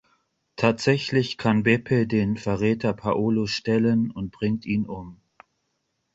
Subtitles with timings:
[0.55, 5.21] Tatsächlich kann Beppe den Verräter Paolo stellen und bringt ihn um.